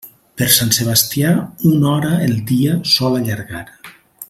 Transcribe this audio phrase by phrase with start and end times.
[0.41, 1.33] Per Sant Sebastià,
[1.73, 3.63] una hora el dia sol allargar.